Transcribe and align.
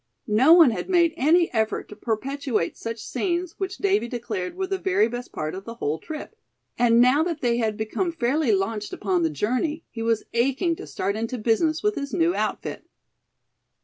No 0.25 0.51
one 0.51 0.71
had 0.71 0.89
made 0.89 1.13
any 1.15 1.53
effort 1.53 1.87
to 1.89 1.95
perpetuate 1.95 2.75
such 2.75 2.97
scenes 3.03 3.53
which 3.59 3.77
Davy 3.77 4.07
declared 4.07 4.55
were 4.55 4.65
the 4.65 4.79
very 4.79 5.07
best 5.07 5.31
part 5.31 5.53
of 5.53 5.63
the 5.65 5.75
whole 5.75 5.99
trip. 5.99 6.35
And 6.75 6.99
now 6.99 7.21
that 7.21 7.41
they 7.41 7.57
had 7.57 7.77
become 7.77 8.11
fairly 8.11 8.51
launched 8.51 8.93
upon 8.93 9.21
the 9.21 9.29
journey 9.29 9.83
he 9.91 10.01
was 10.01 10.23
aching 10.33 10.75
to 10.77 10.87
start 10.87 11.15
into 11.15 11.37
business 11.37 11.83
with 11.83 11.93
his 11.93 12.15
new 12.15 12.33
outfit. 12.33 12.87